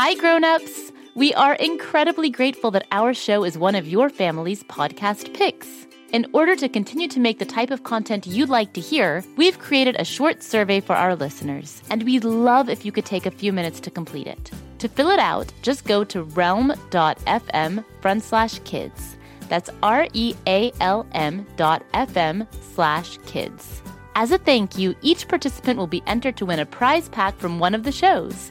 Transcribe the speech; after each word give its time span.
Hi, 0.00 0.14
grown-ups! 0.14 0.92
We 1.16 1.34
are 1.34 1.54
incredibly 1.54 2.30
grateful 2.30 2.70
that 2.70 2.86
our 2.92 3.12
show 3.12 3.42
is 3.42 3.58
one 3.58 3.74
of 3.74 3.88
your 3.88 4.08
family's 4.08 4.62
podcast 4.62 5.34
picks. 5.34 5.66
In 6.12 6.24
order 6.32 6.54
to 6.54 6.68
continue 6.68 7.08
to 7.08 7.18
make 7.18 7.40
the 7.40 7.44
type 7.44 7.72
of 7.72 7.82
content 7.82 8.24
you'd 8.24 8.48
like 8.48 8.74
to 8.74 8.80
hear, 8.80 9.24
we've 9.36 9.58
created 9.58 9.96
a 9.98 10.04
short 10.04 10.44
survey 10.44 10.78
for 10.78 10.94
our 10.94 11.16
listeners, 11.16 11.82
and 11.90 12.04
we'd 12.04 12.22
love 12.22 12.68
if 12.68 12.84
you 12.84 12.92
could 12.92 13.06
take 13.06 13.26
a 13.26 13.32
few 13.32 13.52
minutes 13.52 13.80
to 13.80 13.90
complete 13.90 14.28
it. 14.28 14.52
To 14.78 14.88
fill 14.88 15.10
it 15.10 15.18
out, 15.18 15.52
just 15.62 15.84
go 15.84 16.04
to 16.04 16.22
realm.fm 16.22 17.84
front 18.00 18.22
slash 18.22 18.60
kids. 18.60 19.16
That's 19.48 19.68
R 19.82 20.06
E 20.12 20.36
A 20.46 20.70
L 20.80 21.08
M 21.10 21.44
dot 21.56 21.82
FM 21.92 22.46
slash 22.72 23.18
kids. 23.26 23.82
As 24.14 24.32
a 24.32 24.38
thank 24.38 24.76
you, 24.76 24.96
each 25.00 25.28
participant 25.28 25.78
will 25.78 25.86
be 25.86 26.02
entered 26.08 26.36
to 26.38 26.46
win 26.46 26.58
a 26.58 26.66
prize 26.66 27.08
pack 27.08 27.38
from 27.38 27.60
one 27.60 27.72
of 27.72 27.84
the 27.84 27.92
shows, 27.92 28.50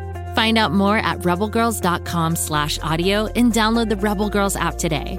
Find 0.35 0.57
out 0.57 0.71
more 0.71 0.97
at 0.97 1.19
rebelgirls.com 1.19 2.35
slash 2.35 2.79
audio 2.79 3.27
and 3.27 3.51
download 3.51 3.89
the 3.89 3.97
Rebel 3.97 4.29
Girls 4.29 4.55
app 4.55 4.77
today. 4.77 5.17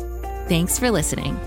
Thanks 0.49 0.79
for 0.79 0.91
listening. 0.91 1.39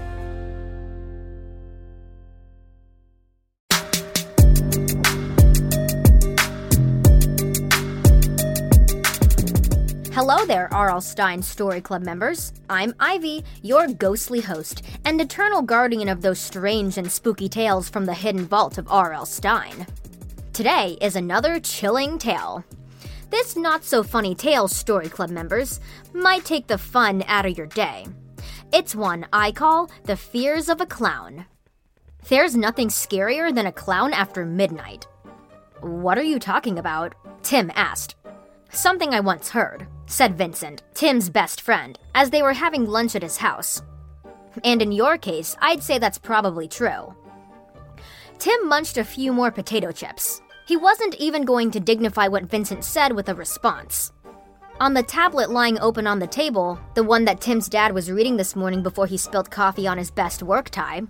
Hello 10.16 10.46
there, 10.46 10.74
R.L. 10.74 11.02
Stine 11.02 11.44
Story 11.44 11.82
Club 11.82 12.02
members. 12.02 12.54
I'm 12.70 12.96
Ivy, 13.00 13.44
your 13.62 13.88
ghostly 13.88 14.40
host 14.40 14.82
and 15.04 15.20
eternal 15.20 15.62
guardian 15.62 16.08
of 16.08 16.22
those 16.22 16.40
strange 16.40 16.98
and 16.98 17.12
spooky 17.12 17.50
tales 17.50 17.90
from 17.90 18.06
the 18.06 18.14
hidden 18.14 18.46
vault 18.46 18.78
of 18.78 18.90
R.L. 18.90 19.26
Stine. 19.26 19.86
Today 20.54 20.98
is 21.02 21.16
another 21.16 21.60
chilling 21.60 22.18
tale. 22.18 22.64
This 23.30 23.56
not 23.56 23.84
so 23.84 24.04
funny 24.04 24.36
tale, 24.36 24.68
Story 24.68 25.10
Club 25.10 25.30
members, 25.30 25.80
might 26.14 26.46
take 26.46 26.68
the 26.68 26.78
fun 26.78 27.24
out 27.28 27.46
of 27.46 27.58
your 27.58 27.68
day. 27.68 28.06
It's 28.72 28.96
one 28.96 29.26
I 29.34 29.52
call 29.52 29.90
The 30.04 30.16
Fears 30.16 30.70
of 30.70 30.82
a 30.82 30.86
Clown. 30.86 31.46
There's 32.28 32.56
nothing 32.56 32.90
scarier 32.90 33.54
than 33.54 33.68
a 33.68 33.72
clown 33.72 34.14
after 34.14 34.46
midnight. 34.46 35.08
What 35.82 36.18
are 36.18 36.24
you 36.24 36.40
talking 36.40 36.80
about? 36.80 37.14
Tim 37.44 37.72
asked. 37.76 38.16
Something 38.70 39.14
I 39.14 39.20
once 39.20 39.50
heard, 39.50 39.88
said 40.08 40.38
Vincent, 40.38 40.84
Tim's 40.94 41.30
best 41.30 41.62
friend, 41.62 41.98
as 42.14 42.30
they 42.30 42.42
were 42.42 42.54
having 42.54 42.86
lunch 42.86 43.16
at 43.16 43.22
his 43.22 43.38
house. 43.38 43.82
And 44.64 44.82
in 44.82 44.92
your 44.92 45.18
case, 45.18 45.56
I'd 45.62 45.84
say 45.84 45.98
that's 45.98 46.18
probably 46.18 46.68
true. 46.68 47.16
Tim 48.40 48.68
munched 48.68 48.98
a 48.98 49.04
few 49.04 49.32
more 49.32 49.52
potato 49.52 49.92
chips. 49.92 50.42
He 50.66 50.76
wasn't 50.76 51.16
even 51.16 51.46
going 51.46 51.70
to 51.72 51.80
dignify 51.80 52.28
what 52.28 52.50
Vincent 52.50 52.84
said 52.84 53.12
with 53.12 53.30
a 53.30 53.36
response. 53.36 54.12
On 54.80 54.96
the 54.96 55.04
tablet 55.04 55.52
lying 55.52 55.80
open 55.80 56.08
on 56.08 56.20
the 56.20 56.28
table, 56.28 56.80
the 56.96 57.04
one 57.04 57.24
that 57.26 57.40
Tim's 57.40 57.70
dad 57.70 57.94
was 57.94 58.12
reading 58.12 58.36
this 58.36 58.56
morning 58.56 58.82
before 58.82 59.06
he 59.06 59.16
spilled 59.16 59.52
coffee 59.52 59.88
on 59.88 59.98
his 59.98 60.10
best 60.10 60.42
work 60.42 60.70
tie, 60.70 61.04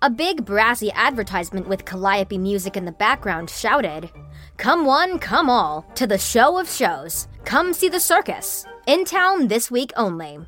a 0.00 0.08
big 0.08 0.44
brassy 0.46 0.90
advertisement 0.92 1.68
with 1.68 1.84
calliope 1.84 2.38
music 2.38 2.76
in 2.76 2.86
the 2.86 2.92
background 2.92 3.50
shouted, 3.50 4.10
Come 4.56 4.86
one, 4.86 5.18
come 5.18 5.50
all, 5.50 5.82
to 5.96 6.06
the 6.06 6.18
show 6.18 6.58
of 6.58 6.68
shows. 6.68 7.28
Come 7.44 7.74
see 7.74 7.90
the 7.90 8.00
circus. 8.00 8.64
In 8.86 9.04
town 9.04 9.48
this 9.48 9.70
week 9.70 9.92
only. 9.96 10.38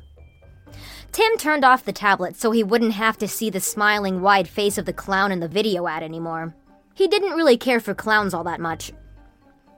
Tim 1.11 1.37
turned 1.37 1.63
off 1.63 1.85
the 1.85 1.93
tablet 1.93 2.35
so 2.35 2.51
he 2.51 2.63
wouldn't 2.63 2.93
have 2.93 3.17
to 3.19 3.27
see 3.27 3.49
the 3.49 3.59
smiling, 3.59 4.21
wide 4.21 4.47
face 4.47 4.77
of 4.77 4.85
the 4.85 4.93
clown 4.93 5.31
in 5.31 5.39
the 5.39 5.47
video 5.47 5.87
ad 5.87 6.03
anymore. 6.03 6.55
He 6.97 7.07
didn't 7.07 7.35
really 7.35 7.57
care 7.57 7.79
for 7.79 7.93
clowns 7.93 8.33
all 8.33 8.43
that 8.45 8.59
much. 8.59 8.91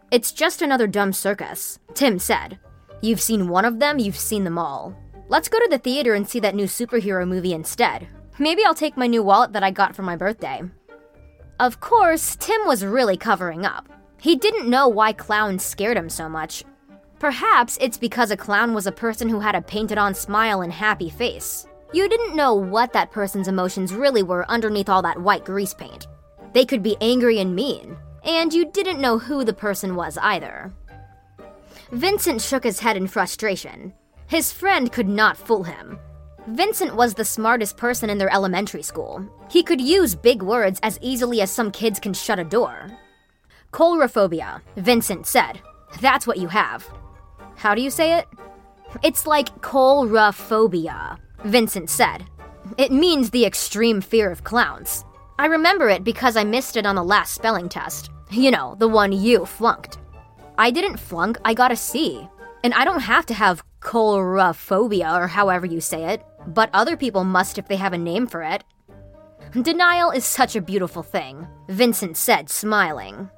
It's 0.09 0.31
just 0.31 0.61
another 0.61 0.87
dumb 0.87 1.11
circus, 1.11 1.77
Tim 1.93 2.17
said. 2.17 2.57
You've 3.01 3.19
seen 3.19 3.49
one 3.49 3.65
of 3.65 3.79
them, 3.79 3.99
you've 3.99 4.17
seen 4.17 4.45
them 4.45 4.57
all. 4.57 4.95
Let's 5.27 5.49
go 5.49 5.59
to 5.59 5.67
the 5.69 5.79
theater 5.79 6.13
and 6.13 6.25
see 6.25 6.39
that 6.39 6.55
new 6.55 6.63
superhero 6.63 7.27
movie 7.27 7.51
instead. 7.51 8.07
Maybe 8.39 8.63
I'll 8.63 8.73
take 8.73 8.95
my 8.95 9.05
new 9.05 9.21
wallet 9.21 9.51
that 9.51 9.63
I 9.63 9.69
got 9.69 9.97
for 9.97 10.01
my 10.01 10.15
birthday. 10.15 10.61
Of 11.59 11.81
course, 11.81 12.37
Tim 12.37 12.65
was 12.65 12.85
really 12.85 13.17
covering 13.17 13.65
up. 13.65 13.89
He 14.21 14.37
didn't 14.37 14.69
know 14.69 14.87
why 14.87 15.11
clowns 15.11 15.61
scared 15.61 15.97
him 15.97 16.07
so 16.07 16.29
much. 16.29 16.63
Perhaps 17.19 17.77
it's 17.81 17.97
because 17.97 18.31
a 18.31 18.37
clown 18.37 18.73
was 18.73 18.87
a 18.87 18.93
person 18.93 19.27
who 19.27 19.41
had 19.41 19.55
a 19.55 19.61
painted 19.61 19.97
on 19.97 20.15
smile 20.15 20.61
and 20.61 20.71
happy 20.71 21.09
face. 21.09 21.67
You 21.91 22.07
didn't 22.07 22.37
know 22.37 22.53
what 22.53 22.93
that 22.93 23.11
person's 23.11 23.49
emotions 23.49 23.93
really 23.93 24.23
were 24.23 24.49
underneath 24.49 24.87
all 24.87 25.01
that 25.01 25.21
white 25.21 25.43
grease 25.43 25.73
paint. 25.73 26.07
They 26.53 26.65
could 26.65 26.83
be 26.83 26.97
angry 27.01 27.39
and 27.39 27.55
mean, 27.55 27.97
and 28.23 28.53
you 28.53 28.71
didn't 28.71 29.01
know 29.01 29.19
who 29.19 29.43
the 29.43 29.53
person 29.53 29.95
was 29.95 30.17
either. 30.17 30.73
Vincent 31.91 32.41
shook 32.41 32.63
his 32.63 32.79
head 32.79 32.97
in 32.97 33.07
frustration. 33.07 33.93
His 34.27 34.51
friend 34.51 34.91
could 34.91 35.07
not 35.07 35.37
fool 35.37 35.63
him. 35.63 35.97
Vincent 36.47 36.95
was 36.95 37.13
the 37.13 37.25
smartest 37.25 37.77
person 37.77 38.09
in 38.09 38.17
their 38.17 38.33
elementary 38.33 38.83
school. 38.83 39.27
He 39.49 39.63
could 39.63 39.81
use 39.81 40.15
big 40.15 40.41
words 40.41 40.79
as 40.83 40.99
easily 41.01 41.41
as 41.41 41.51
some 41.51 41.71
kids 41.71 41.99
can 41.99 42.13
shut 42.13 42.39
a 42.39 42.43
door. 42.43 42.89
Coulrophobia, 43.71 44.61
Vincent 44.77 45.27
said. 45.27 45.61
That's 46.01 46.25
what 46.25 46.37
you 46.37 46.47
have. 46.47 46.87
How 47.55 47.75
do 47.75 47.81
you 47.81 47.89
say 47.89 48.17
it? 48.17 48.27
It's 49.03 49.27
like 49.27 49.61
coulrophobia, 49.61 51.17
Vincent 51.43 51.89
said. 51.89 52.25
It 52.77 52.91
means 52.91 53.29
the 53.29 53.45
extreme 53.45 54.01
fear 54.01 54.31
of 54.31 54.43
clowns. 54.43 55.05
I 55.39 55.45
remember 55.45 55.87
it 55.87 56.03
because 56.03 56.35
I 56.35 56.43
missed 56.43 56.75
it 56.75 56.85
on 56.85 56.95
the 56.95 57.03
last 57.03 57.33
spelling 57.33 57.69
test. 57.69 58.09
You 58.29 58.51
know, 58.51 58.75
the 58.77 58.89
one 58.89 59.13
you 59.13 59.45
flunked. 59.45 59.97
I 60.57 60.69
didn't 60.69 60.97
flunk, 60.97 61.37
I 61.45 61.53
got 61.53 61.71
a 61.71 61.77
C. 61.77 62.27
And 62.61 62.73
I 62.73 62.83
don't 62.83 62.99
have 62.99 63.25
to 63.27 63.33
have 63.33 63.63
coulrophobia 63.79 65.17
or 65.17 65.27
however 65.27 65.65
you 65.65 65.79
say 65.79 66.09
it, 66.13 66.25
but 66.45 66.69
other 66.73 66.97
people 66.97 67.23
must 67.23 67.57
if 67.57 67.69
they 67.69 67.77
have 67.77 67.93
a 67.93 67.97
name 67.97 68.27
for 68.27 68.43
it. 68.43 68.65
Denial 69.53 70.11
is 70.11 70.25
such 70.25 70.57
a 70.57 70.61
beautiful 70.61 71.03
thing, 71.03 71.47
Vincent 71.69 72.17
said, 72.17 72.49
smiling. 72.49 73.29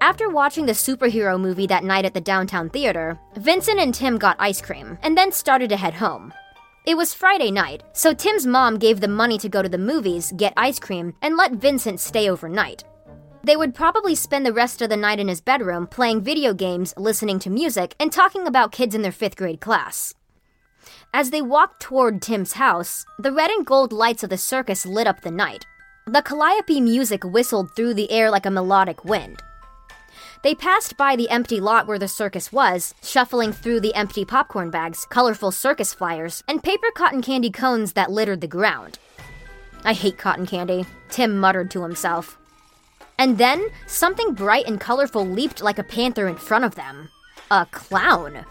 After 0.00 0.28
watching 0.28 0.66
the 0.66 0.72
superhero 0.72 1.40
movie 1.40 1.68
that 1.68 1.84
night 1.84 2.04
at 2.04 2.14
the 2.14 2.20
downtown 2.20 2.68
theater, 2.68 3.16
Vincent 3.36 3.78
and 3.78 3.94
Tim 3.94 4.18
got 4.18 4.34
ice 4.40 4.60
cream 4.60 4.98
and 5.04 5.16
then 5.16 5.30
started 5.30 5.68
to 5.68 5.76
head 5.76 5.94
home. 5.94 6.34
It 6.86 6.96
was 6.96 7.12
Friday 7.12 7.50
night, 7.50 7.82
so 7.94 8.14
Tim's 8.14 8.46
mom 8.46 8.78
gave 8.78 9.00
them 9.00 9.12
money 9.12 9.38
to 9.38 9.48
go 9.48 9.60
to 9.60 9.68
the 9.68 9.76
movies, 9.76 10.32
get 10.36 10.52
ice 10.56 10.78
cream, 10.78 11.14
and 11.20 11.36
let 11.36 11.50
Vincent 11.50 11.98
stay 11.98 12.30
overnight. 12.30 12.84
They 13.42 13.56
would 13.56 13.74
probably 13.74 14.14
spend 14.14 14.46
the 14.46 14.52
rest 14.52 14.80
of 14.80 14.88
the 14.88 14.96
night 14.96 15.18
in 15.18 15.26
his 15.26 15.40
bedroom 15.40 15.88
playing 15.88 16.20
video 16.20 16.54
games, 16.54 16.94
listening 16.96 17.40
to 17.40 17.50
music, 17.50 17.96
and 17.98 18.12
talking 18.12 18.46
about 18.46 18.70
kids 18.70 18.94
in 18.94 19.02
their 19.02 19.10
fifth 19.10 19.34
grade 19.34 19.60
class. 19.60 20.14
As 21.12 21.30
they 21.30 21.42
walked 21.42 21.82
toward 21.82 22.22
Tim's 22.22 22.52
house, 22.52 23.04
the 23.18 23.32
red 23.32 23.50
and 23.50 23.66
gold 23.66 23.92
lights 23.92 24.22
of 24.22 24.30
the 24.30 24.38
circus 24.38 24.86
lit 24.86 25.08
up 25.08 25.22
the 25.22 25.32
night. 25.32 25.66
The 26.06 26.22
calliope 26.22 26.80
music 26.80 27.24
whistled 27.24 27.74
through 27.74 27.94
the 27.94 28.12
air 28.12 28.30
like 28.30 28.46
a 28.46 28.50
melodic 28.50 29.04
wind. 29.04 29.42
They 30.42 30.54
passed 30.54 30.96
by 30.96 31.16
the 31.16 31.28
empty 31.30 31.60
lot 31.60 31.86
where 31.86 31.98
the 31.98 32.08
circus 32.08 32.52
was, 32.52 32.94
shuffling 33.02 33.52
through 33.52 33.80
the 33.80 33.94
empty 33.94 34.24
popcorn 34.24 34.70
bags, 34.70 35.06
colorful 35.08 35.50
circus 35.50 35.92
flyers, 35.92 36.42
and 36.46 36.62
paper 36.62 36.88
cotton 36.94 37.22
candy 37.22 37.50
cones 37.50 37.94
that 37.94 38.10
littered 38.10 38.40
the 38.40 38.46
ground. 38.46 38.98
I 39.84 39.92
hate 39.92 40.18
cotton 40.18 40.46
candy, 40.46 40.84
Tim 41.08 41.38
muttered 41.38 41.70
to 41.72 41.82
himself. 41.82 42.38
And 43.18 43.38
then, 43.38 43.68
something 43.86 44.34
bright 44.34 44.66
and 44.66 44.80
colorful 44.80 45.26
leaped 45.26 45.62
like 45.62 45.78
a 45.78 45.84
panther 45.84 46.28
in 46.28 46.36
front 46.36 46.64
of 46.64 46.74
them. 46.74 47.08
A 47.50 47.66
clown. 47.66 48.44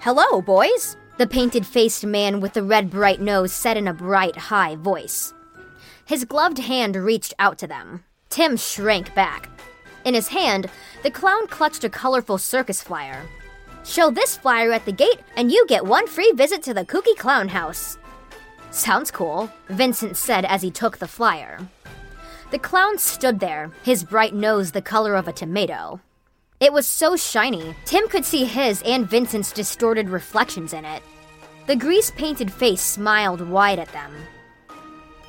Hello, 0.00 0.40
boys, 0.40 0.96
the 1.18 1.26
painted 1.26 1.66
faced 1.66 2.06
man 2.06 2.40
with 2.40 2.54
the 2.54 2.62
red 2.62 2.88
bright 2.88 3.20
nose 3.20 3.52
said 3.52 3.76
in 3.76 3.88
a 3.88 3.92
bright, 3.92 4.36
high 4.36 4.76
voice. 4.76 5.34
His 6.04 6.24
gloved 6.24 6.58
hand 6.58 6.96
reached 6.96 7.34
out 7.38 7.58
to 7.58 7.66
them. 7.66 8.04
Tim 8.30 8.56
shrank 8.56 9.14
back. 9.14 9.50
In 10.04 10.14
his 10.14 10.28
hand, 10.28 10.70
the 11.02 11.10
clown 11.10 11.46
clutched 11.46 11.84
a 11.84 11.90
colorful 11.90 12.38
circus 12.38 12.82
flyer. 12.82 13.22
Show 13.84 14.10
this 14.10 14.36
flyer 14.36 14.72
at 14.72 14.84
the 14.84 14.92
gate, 14.92 15.20
and 15.36 15.50
you 15.50 15.66
get 15.66 15.84
one 15.84 16.06
free 16.06 16.32
visit 16.32 16.62
to 16.64 16.74
the 16.74 16.84
Kooky 16.84 17.16
Clown 17.16 17.48
House. 17.48 17.98
Sounds 18.70 19.10
cool, 19.10 19.50
Vincent 19.68 20.16
said 20.16 20.44
as 20.44 20.62
he 20.62 20.70
took 20.70 20.98
the 20.98 21.08
flyer. 21.08 21.58
The 22.50 22.58
clown 22.58 22.98
stood 22.98 23.40
there, 23.40 23.70
his 23.82 24.04
bright 24.04 24.34
nose 24.34 24.72
the 24.72 24.82
color 24.82 25.14
of 25.14 25.28
a 25.28 25.32
tomato. 25.32 26.00
It 26.60 26.72
was 26.72 26.86
so 26.86 27.16
shiny, 27.16 27.74
Tim 27.86 28.06
could 28.08 28.24
see 28.24 28.44
his 28.44 28.82
and 28.82 29.08
Vincent's 29.08 29.52
distorted 29.52 30.10
reflections 30.10 30.72
in 30.74 30.84
it. 30.84 31.02
The 31.66 31.76
grease 31.76 32.10
painted 32.10 32.52
face 32.52 32.82
smiled 32.82 33.40
wide 33.40 33.78
at 33.78 33.92
them. 33.92 34.12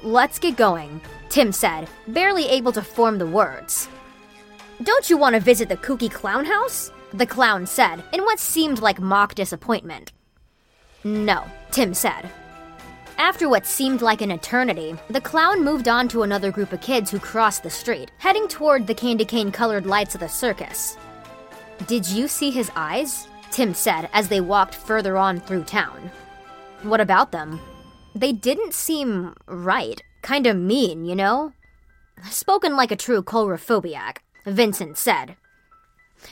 Let's 0.03 0.39
get 0.39 0.57
going, 0.57 0.99
Tim 1.29 1.51
said, 1.51 1.87
barely 2.07 2.47
able 2.47 2.71
to 2.73 2.81
form 2.81 3.17
the 3.17 3.27
words. 3.27 3.87
Don't 4.83 5.11
you 5.11 5.17
want 5.17 5.35
to 5.35 5.41
visit 5.41 5.69
the 5.69 5.77
kooky 5.77 6.11
clown 6.11 6.43
house? 6.43 6.91
The 7.13 7.25
clown 7.25 7.67
said, 7.67 8.03
in 8.13 8.21
what 8.23 8.39
seemed 8.39 8.79
like 8.79 8.99
mock 8.99 9.35
disappointment. 9.35 10.11
No, 11.03 11.43
Tim 11.69 11.93
said. 11.93 12.31
After 13.19 13.47
what 13.47 13.67
seemed 13.67 14.01
like 14.01 14.21
an 14.21 14.31
eternity, 14.31 14.95
the 15.09 15.21
clown 15.21 15.63
moved 15.63 15.87
on 15.87 16.07
to 16.07 16.23
another 16.23 16.51
group 16.51 16.71
of 16.71 16.81
kids 16.81 17.11
who 17.11 17.19
crossed 17.19 17.61
the 17.61 17.69
street, 17.69 18.11
heading 18.17 18.47
toward 18.47 18.87
the 18.87 18.95
candy 18.95 19.25
cane 19.25 19.51
colored 19.51 19.85
lights 19.85 20.15
of 20.15 20.21
the 20.21 20.27
circus. 20.27 20.97
Did 21.85 22.07
you 22.07 22.27
see 22.27 22.49
his 22.49 22.71
eyes? 22.75 23.27
Tim 23.51 23.75
said 23.75 24.09
as 24.13 24.29
they 24.29 24.41
walked 24.41 24.73
further 24.73 25.15
on 25.15 25.41
through 25.41 25.65
town. 25.65 26.09
What 26.81 27.01
about 27.01 27.31
them? 27.31 27.59
They 28.15 28.31
didn't 28.31 28.73
seem 28.73 29.35
right. 29.45 30.01
Kinda 30.23 30.55
mean, 30.55 31.05
you 31.05 31.15
know? 31.15 31.53
Spoken 32.29 32.75
like 32.75 32.91
a 32.91 32.95
true 32.95 33.21
coulrophobiac, 33.21 34.17
Vincent 34.45 34.97
said. 34.97 35.35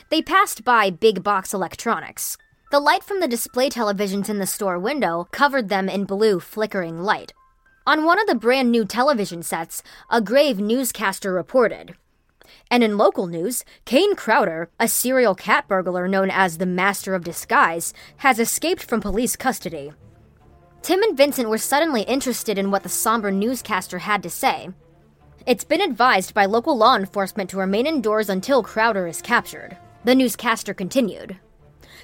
They 0.10 0.22
passed 0.22 0.64
by 0.64 0.90
Big 0.90 1.24
Box 1.24 1.54
Electronics. 1.54 2.38
The 2.72 2.80
light 2.80 3.04
from 3.04 3.20
the 3.20 3.28
display 3.28 3.70
televisions 3.70 4.30
in 4.30 4.38
the 4.38 4.46
store 4.46 4.78
window 4.78 5.28
covered 5.32 5.70
them 5.70 5.90
in 5.90 6.06
blue, 6.06 6.40
flickering 6.40 7.02
light. 7.02 7.34
On 7.88 8.06
one 8.06 8.20
of 8.20 8.28
the 8.28 8.36
brand 8.36 8.72
new 8.72 8.86
television 8.86 9.42
sets, 9.42 9.82
a 10.12 10.22
grave 10.22 10.60
newscaster 10.60 11.34
reported. 11.34 11.96
And 12.70 12.84
in 12.84 12.98
local 12.98 13.26
news, 13.26 13.64
Kane 13.86 14.16
Crowder, 14.16 14.70
a 14.80 14.88
serial 14.88 15.34
cat 15.34 15.68
burglar 15.68 16.08
known 16.08 16.30
as 16.30 16.58
the 16.58 16.66
Master 16.66 17.16
of 17.16 17.24
Disguise, 17.24 17.94
has 18.18 18.40
escaped 18.40 18.84
from 18.84 19.02
police 19.02 19.36
custody. 19.36 19.92
Tim 20.82 21.02
and 21.04 21.18
Vincent 21.18 21.50
were 21.50 21.58
suddenly 21.58 22.04
interested 22.04 22.58
in 22.58 22.72
what 22.72 22.84
the 22.84 22.90
somber 22.90 23.32
newscaster 23.32 24.00
had 24.00 24.24
to 24.24 24.30
say. 24.30 24.70
It's 25.46 25.64
been 25.64 25.82
advised 25.82 26.34
by 26.34 26.46
local 26.46 26.78
law 26.78 26.96
enforcement 26.96 27.50
to 27.52 27.58
remain 27.58 27.88
indoors 27.88 28.30
until 28.30 28.62
Crowder 28.62 29.08
is 29.08 29.22
captured. 29.22 29.78
The 30.04 30.14
newscaster 30.16 30.74
continued. 30.74 31.38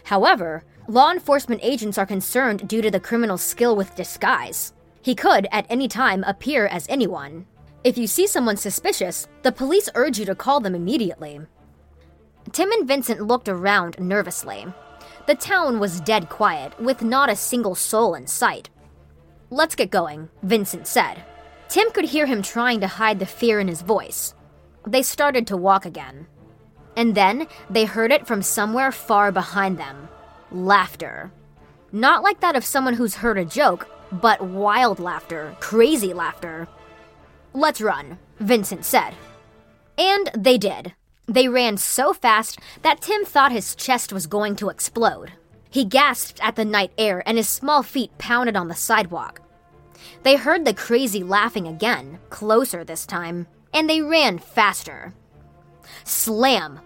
However, 0.05 0.63
law 0.87 1.11
enforcement 1.11 1.61
agents 1.63 1.97
are 1.97 2.05
concerned 2.05 2.67
due 2.67 2.81
to 2.81 2.89
the 2.89 2.99
criminal's 2.99 3.41
skill 3.41 3.75
with 3.75 3.95
disguise. 3.95 4.73
He 5.01 5.15
could, 5.15 5.47
at 5.51 5.65
any 5.69 5.87
time, 5.87 6.23
appear 6.23 6.65
as 6.67 6.87
anyone. 6.89 7.45
If 7.83 7.97
you 7.97 8.07
see 8.07 8.25
someone 8.25 8.57
suspicious, 8.57 9.27
the 9.43 9.51
police 9.51 9.89
urge 9.95 10.17
you 10.17 10.25
to 10.25 10.35
call 10.35 10.59
them 10.59 10.73
immediately. 10.73 11.41
Tim 12.51 12.71
and 12.71 12.88
Vincent 12.88 13.21
looked 13.21 13.49
around 13.49 13.99
nervously. 13.99 14.65
The 15.27 15.35
town 15.35 15.79
was 15.79 15.99
dead 15.99 16.29
quiet, 16.29 16.79
with 16.79 17.01
not 17.01 17.29
a 17.29 17.35
single 17.35 17.75
soul 17.75 18.15
in 18.15 18.27
sight. 18.27 18.69
Let's 19.49 19.75
get 19.75 19.91
going, 19.91 20.29
Vincent 20.41 20.88
said. 20.88 21.23
Tim 21.69 21.91
could 21.91 22.06
hear 22.06 22.25
him 22.25 22.41
trying 22.41 22.79
to 22.81 22.88
hide 22.88 23.19
the 23.19 23.25
fear 23.25 23.59
in 23.59 23.67
his 23.67 23.81
voice. 23.81 24.33
They 24.88 25.01
started 25.01 25.47
to 25.47 25.57
walk 25.57 25.85
again. 25.85 26.27
And 26.95 27.15
then 27.15 27.47
they 27.69 27.85
heard 27.85 28.12
it 28.12 28.27
from 28.27 28.41
somewhere 28.41 28.91
far 28.91 29.31
behind 29.31 29.77
them 29.77 30.07
laughter. 30.51 31.31
Not 31.91 32.23
like 32.23 32.39
that 32.39 32.56
of 32.56 32.65
someone 32.65 32.94
who's 32.94 33.15
heard 33.15 33.38
a 33.38 33.45
joke, 33.45 33.88
but 34.12 34.41
wild 34.41 35.00
laughter, 35.00 35.56
crazy 35.59 36.13
laughter. 36.13 36.67
Let's 37.53 37.81
run, 37.81 38.19
Vincent 38.39 38.85
said. 38.85 39.13
And 39.97 40.29
they 40.35 40.57
did. 40.57 40.94
They 41.27 41.47
ran 41.47 41.77
so 41.77 42.13
fast 42.13 42.59
that 42.81 43.01
Tim 43.01 43.25
thought 43.25 43.51
his 43.51 43.75
chest 43.75 44.13
was 44.13 44.27
going 44.27 44.56
to 44.57 44.69
explode. 44.69 45.33
He 45.69 45.85
gasped 45.85 46.39
at 46.41 46.56
the 46.56 46.65
night 46.65 46.91
air 46.97 47.23
and 47.25 47.38
his 47.38 47.50
small 47.50 47.81
feet 47.81 48.17
pounded 48.17 48.56
on 48.56 48.67
the 48.67 48.75
sidewalk. 48.75 49.41
They 50.24 50.36
heard 50.36 50.65
the 50.65 50.74
crazy 50.74 51.24
laughing 51.24 51.68
again, 51.68 52.19
closer 52.30 52.83
this 52.83 53.06
time, 53.06 53.47
and 53.74 53.89
they 53.89 54.01
ran 54.01 54.39
faster. 54.39 55.13
Slam! 56.03 56.80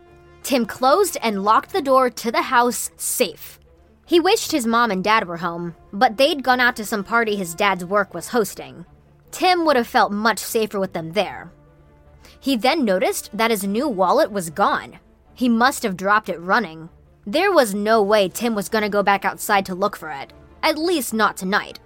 Tim 0.43 0.65
closed 0.65 1.17
and 1.21 1.43
locked 1.43 1.73
the 1.73 1.81
door 1.81 2.09
to 2.09 2.31
the 2.31 2.43
house 2.43 2.91
safe. 2.97 3.59
He 4.05 4.19
wished 4.19 4.51
his 4.51 4.65
mom 4.65 4.89
and 4.89 5.03
dad 5.03 5.27
were 5.27 5.37
home, 5.37 5.75
but 5.93 6.17
they'd 6.17 6.43
gone 6.43 6.59
out 6.59 6.75
to 6.77 6.85
some 6.85 7.03
party 7.03 7.35
his 7.35 7.53
dad's 7.53 7.85
work 7.85 8.13
was 8.13 8.29
hosting. 8.29 8.85
Tim 9.31 9.65
would 9.65 9.75
have 9.75 9.87
felt 9.87 10.11
much 10.11 10.39
safer 10.39 10.79
with 10.79 10.93
them 10.93 11.11
there. 11.11 11.51
He 12.39 12.55
then 12.55 12.85
noticed 12.85 13.29
that 13.33 13.51
his 13.51 13.63
new 13.63 13.87
wallet 13.87 14.31
was 14.31 14.49
gone. 14.49 14.99
He 15.35 15.47
must 15.47 15.83
have 15.83 15.97
dropped 15.97 16.29
it 16.29 16.39
running. 16.39 16.89
There 17.27 17.51
was 17.51 17.75
no 17.75 18.01
way 18.01 18.29
Tim 18.29 18.55
was 18.55 18.69
going 18.69 18.81
to 18.81 18.89
go 18.89 19.03
back 19.03 19.25
outside 19.25 19.65
to 19.67 19.75
look 19.75 19.95
for 19.95 20.09
it, 20.09 20.33
at 20.63 20.77
least 20.77 21.13
not 21.13 21.37
tonight. 21.37 21.79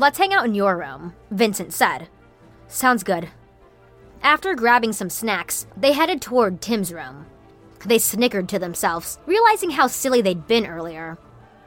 Let's 0.00 0.16
hang 0.16 0.32
out 0.32 0.46
in 0.46 0.54
your 0.54 0.78
room, 0.78 1.12
Vincent 1.30 1.74
said. 1.74 2.08
Sounds 2.68 3.02
good. 3.02 3.28
After 4.22 4.54
grabbing 4.54 4.94
some 4.94 5.10
snacks, 5.10 5.66
they 5.76 5.92
headed 5.92 6.22
toward 6.22 6.62
Tim's 6.62 6.90
room. 6.90 7.26
They 7.84 7.98
snickered 7.98 8.48
to 8.48 8.58
themselves, 8.58 9.18
realizing 9.26 9.68
how 9.68 9.88
silly 9.88 10.22
they'd 10.22 10.46
been 10.46 10.64
earlier. 10.64 11.18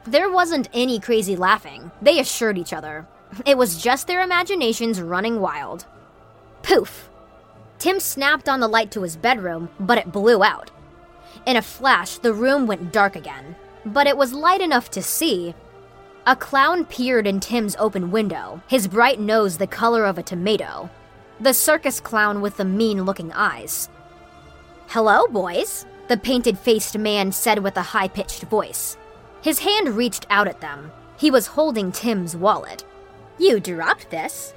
There 0.06 0.31
wasn't 0.31 0.68
any 0.74 1.00
crazy 1.00 1.35
laughing, 1.35 1.91
they 2.01 2.19
assured 2.19 2.57
each 2.57 2.74
other. 2.74 3.06
It 3.45 3.56
was 3.56 3.80
just 3.80 4.07
their 4.07 4.24
imaginations 4.24 5.00
running 5.00 5.39
wild. 5.39 5.85
Poof! 6.63 7.12
Tim 7.77 8.00
snapped 8.00 8.50
on 8.50 8.59
the 8.59 8.68
light 8.68 8.89
to 8.94 9.03
his 9.03 9.15
bedroom, 9.15 9.69
but 9.80 10.00
it 10.00 10.12
blew 10.12 10.44
out. 10.44 10.71
In 11.45 11.56
a 11.56 11.62
flash, 11.62 12.18
the 12.18 12.33
room 12.33 12.65
went 12.65 12.91
dark 12.91 13.15
again, 13.15 13.56
but 13.85 14.07
it 14.07 14.18
was 14.18 14.33
light 14.33 14.62
enough 14.62 14.89
to 14.89 15.03
see. 15.03 15.53
A 16.25 16.36
clown 16.36 16.86
peered 16.86 17.28
in 17.28 17.40
Tim's 17.40 17.75
open 17.78 18.10
window, 18.10 18.62
his 18.68 18.88
bright 18.88 19.20
nose 19.20 19.58
the 19.58 19.68
color 19.68 20.06
of 20.06 20.18
a 20.18 20.24
tomato. 20.24 20.90
The 21.40 21.54
circus 21.54 22.00
clown 22.00 22.42
with 22.42 22.58
the 22.58 22.66
mean 22.66 23.04
looking 23.04 23.31
eyes. 23.34 23.90
Hello, 24.88 25.28
boys, 25.28 25.86
the 26.08 26.18
painted 26.18 26.58
faced 26.58 26.98
man 26.98 27.31
said 27.31 27.60
with 27.60 27.75
a 27.78 27.81
high 27.81 28.08
pitched 28.08 28.44
voice. 28.44 28.98
His 29.42 29.60
hand 29.60 29.90
reached 29.90 30.25
out 30.30 30.48
at 30.48 30.62
them. 30.62 30.92
He 31.18 31.30
was 31.30 31.48
holding 31.48 31.92
Tim's 31.92 32.38
wallet. 32.38 32.86
You 33.38 33.60
dropped 33.60 34.10
this, 34.10 34.54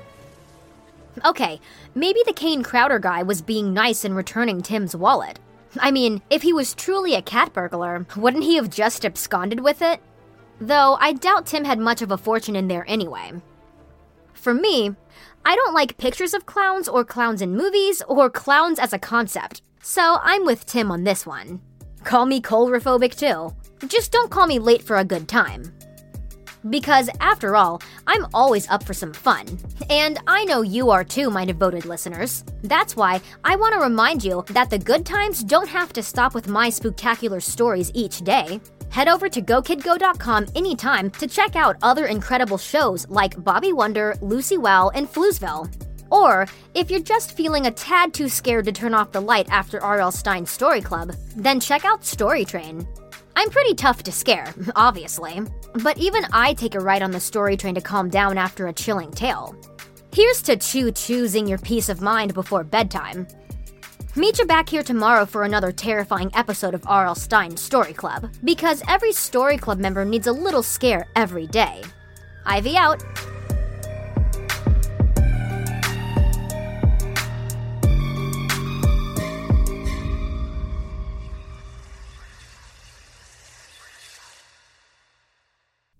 Okay, 1.25 1.61
maybe 1.95 2.21
the 2.27 2.33
Kane 2.33 2.63
Crowder 2.63 2.99
guy 2.99 3.23
was 3.23 3.41
being 3.41 3.73
nice 3.73 4.05
in 4.05 4.15
returning 4.15 4.61
Tim's 4.61 4.95
wallet. 4.95 5.39
I 5.81 5.91
mean, 5.91 6.23
if 6.31 6.43
he 6.43 6.53
was 6.53 6.75
truly 6.75 7.15
a 7.15 7.23
cat 7.23 7.53
burglar, 7.53 8.07
wouldn't 8.17 8.45
he 8.45 8.57
have 8.57 8.71
just 8.71 9.05
absconded 9.05 9.61
with 9.61 9.81
it? 9.81 10.01
Though 10.61 10.97
I 11.01 11.13
doubt 11.13 11.47
Tim 11.47 11.65
had 11.65 11.79
much 11.79 12.03
of 12.03 12.11
a 12.11 12.19
fortune 12.19 12.57
in 12.57 12.69
there 12.69 12.85
anyway. 12.89 13.33
For 14.33 14.55
me, 14.55 14.95
I 15.45 15.55
don't 15.55 15.75
like 15.75 15.99
pictures 15.99 16.35
of 16.35 16.47
clowns 16.47 16.89
or 16.89 17.05
clowns 17.05 17.43
in 17.43 17.57
movies 17.57 18.03
or 18.09 18.31
clowns 18.31 18.79
as 18.79 18.93
a 18.93 18.99
concept, 18.99 19.63
so 19.83 20.19
I'm 20.23 20.45
with 20.45 20.67
Tim 20.67 20.91
on 20.91 21.05
this 21.05 21.27
one. 21.27 21.61
Call 22.05 22.27
me 22.27 22.41
coulrophobic 22.41 23.17
too. 23.17 23.55
Just 23.89 24.13
don't 24.13 24.31
call 24.31 24.47
me 24.47 24.59
late 24.59 24.83
for 24.83 24.97
a 24.97 25.05
good 25.05 25.29
time. 25.29 25.73
Because, 26.71 27.09
after 27.21 27.55
all, 27.55 27.81
I'm 28.07 28.27
always 28.35 28.69
up 28.69 28.83
for 28.83 28.95
some 28.95 29.13
fun. 29.13 29.47
And 29.91 30.19
I 30.27 30.45
know 30.45 30.63
you 30.63 30.91
are 30.91 31.05
too, 31.05 31.31
my 31.31 31.45
devoted 31.45 31.85
listeners. 31.85 32.45
That's 32.63 32.97
why 32.97 33.21
I 33.45 33.55
want 33.55 33.75
to 33.75 33.81
remind 33.81 34.25
you 34.25 34.45
that 34.49 34.71
the 34.71 34.79
good 34.79 35.07
times 35.07 35.45
don't 35.45 35.69
have 35.69 35.93
to 35.93 36.03
stop 36.03 36.35
with 36.35 36.49
my 36.49 36.71
spectacular 36.71 37.41
stories 37.41 37.93
each 37.95 38.23
day. 38.23 38.61
Head 38.91 39.09
over 39.09 39.29
to 39.29 39.43
GoKidGo.com 39.43 40.47
anytime 40.55 41.11
to 41.11 41.27
check 41.27 41.57
out 41.57 41.77
other 41.83 42.07
incredible 42.07 42.59
shows 42.59 43.09
like 43.09 43.43
Bobby 43.43 43.73
Wonder, 43.73 44.17
Lucy 44.21 44.57
Wow, 44.59 44.91
and 44.95 45.07
Floozeville. 45.07 45.71
Or, 46.11 46.47
if 46.75 46.91
you're 46.91 47.01
just 47.01 47.37
feeling 47.37 47.67
a 47.67 47.71
tad 47.71 48.15
too 48.15 48.29
scared 48.29 48.65
to 48.67 48.73
turn 48.73 48.95
off 48.95 49.13
the 49.13 49.21
light 49.21 49.49
after 49.51 49.83
R.L. 49.83 50.13
Stine's 50.13 50.51
Story 50.51 50.81
Club, 50.81 51.15
then 51.37 51.61
check 51.61 51.85
out 51.85 52.05
Story 52.05 52.45
Train. 52.45 52.87
I'm 53.35 53.51
pretty 53.51 53.75
tough 53.75 54.03
to 54.05 54.13
scare, 54.13 54.55
obviously, 54.77 55.43
but 55.83 55.99
even 55.99 56.25
I 56.33 56.55
take 56.55 56.75
a 56.75 56.81
ride 56.81 57.03
on 57.03 57.11
the 57.11 57.21
story 57.21 57.57
train 57.57 57.75
to 57.75 57.83
calm 57.83 58.09
down 58.09 58.39
after 58.39 58.67
a 58.67 58.73
chilling 58.73 59.11
tale. 59.11 59.55
Here's 60.13 60.41
to 60.43 60.57
choo 60.57 60.91
choosing 60.91 61.47
your 61.47 61.59
peace 61.59 61.91
of 61.91 62.01
mind 62.01 62.33
before 62.33 62.65
bedtime. 62.65 63.27
Meet 64.19 64.39
you 64.39 64.47
back 64.47 64.71
here 64.71 64.83
tomorrow 64.83 65.27
for 65.27 65.43
another 65.43 65.71
terrifying 65.71 66.31
episode 66.33 66.73
of 66.73 66.83
R.L. 66.87 67.15
Stine's 67.15 67.61
Story 67.61 67.93
Club, 67.93 68.31
because 68.43 68.83
every 68.89 69.13
Story 69.13 69.59
Club 69.59 69.79
member 69.79 70.07
needs 70.07 70.27
a 70.27 70.33
little 70.33 70.63
scare 70.63 71.07
every 71.15 71.47
day. 71.47 71.83
Ivy 72.47 72.79
out. 72.79 73.05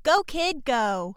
Go, 0.03 0.23
kid, 0.23 0.65
go. 0.65 1.17